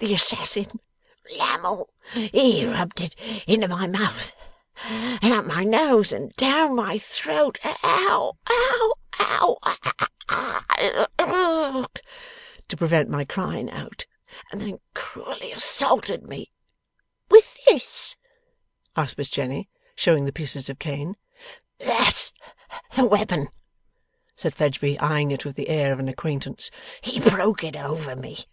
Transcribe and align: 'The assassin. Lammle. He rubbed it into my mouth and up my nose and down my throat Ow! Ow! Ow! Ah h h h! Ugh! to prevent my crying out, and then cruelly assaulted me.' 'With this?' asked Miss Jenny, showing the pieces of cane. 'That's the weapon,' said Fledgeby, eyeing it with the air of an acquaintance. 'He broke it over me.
'The 0.00 0.12
assassin. 0.12 0.66
Lammle. 1.38 1.88
He 2.12 2.66
rubbed 2.66 3.00
it 3.00 3.16
into 3.46 3.68
my 3.68 3.86
mouth 3.86 4.34
and 4.86 5.32
up 5.32 5.46
my 5.46 5.64
nose 5.64 6.12
and 6.12 6.30
down 6.36 6.76
my 6.76 6.98
throat 6.98 7.58
Ow! 7.64 8.36
Ow! 8.50 8.94
Ow! 9.18 9.56
Ah 9.62 9.78
h 9.80 9.88
h 9.88 10.60
h! 10.78 11.06
Ugh! 11.18 11.86
to 12.68 12.76
prevent 12.76 13.08
my 13.08 13.24
crying 13.24 13.70
out, 13.70 14.04
and 14.52 14.60
then 14.60 14.78
cruelly 14.92 15.52
assaulted 15.52 16.22
me.' 16.28 16.52
'With 17.30 17.56
this?' 17.64 18.14
asked 18.94 19.16
Miss 19.16 19.30
Jenny, 19.30 19.70
showing 19.96 20.26
the 20.26 20.32
pieces 20.32 20.68
of 20.68 20.78
cane. 20.78 21.16
'That's 21.78 22.34
the 22.94 23.06
weapon,' 23.06 23.48
said 24.36 24.54
Fledgeby, 24.54 24.98
eyeing 24.98 25.30
it 25.30 25.46
with 25.46 25.56
the 25.56 25.70
air 25.70 25.94
of 25.94 25.98
an 25.98 26.10
acquaintance. 26.10 26.70
'He 27.00 27.18
broke 27.20 27.64
it 27.64 27.74
over 27.74 28.14
me. 28.14 28.44